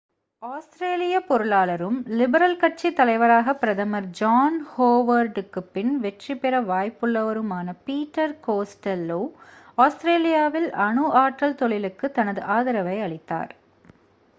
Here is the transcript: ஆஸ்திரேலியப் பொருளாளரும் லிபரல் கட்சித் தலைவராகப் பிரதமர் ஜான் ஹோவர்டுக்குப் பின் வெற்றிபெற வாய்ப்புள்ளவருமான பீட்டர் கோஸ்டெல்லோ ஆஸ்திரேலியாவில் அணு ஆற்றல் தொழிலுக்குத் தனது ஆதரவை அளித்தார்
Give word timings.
ஆஸ்திரேலியப் 0.43 1.27
பொருளாளரும் 1.27 1.97
லிபரல் 2.11 2.57
கட்சித் 2.57 2.95
தலைவராகப் 2.95 3.59
பிரதமர் 3.59 4.07
ஜான் 4.11 4.57
ஹோவர்டுக்குப் 4.71 5.69
பின் 5.71 5.99
வெற்றிபெற 5.99 6.61
வாய்ப்புள்ளவருமான 6.63 7.75
பீட்டர் 7.85 8.35
கோஸ்டெல்லோ 8.47 9.21
ஆஸ்திரேலியாவில் 9.77 10.69
அணு 10.81 11.05
ஆற்றல் 11.17 11.55
தொழிலுக்குத் 11.55 12.13
தனது 12.13 12.43
ஆதரவை 12.49 13.01
அளித்தார் 13.01 13.53